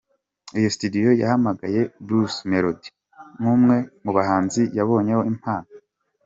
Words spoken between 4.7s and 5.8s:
yabonyeho impano.